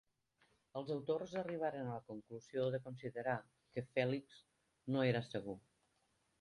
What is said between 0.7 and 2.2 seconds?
Els autors arribaren a la